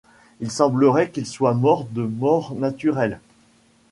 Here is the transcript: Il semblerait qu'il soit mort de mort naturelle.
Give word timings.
Il 0.39 0.49
semblerait 0.49 1.11
qu'il 1.11 1.27
soit 1.27 1.53
mort 1.53 1.85
de 1.85 2.01
mort 2.01 2.55
naturelle. 2.55 3.19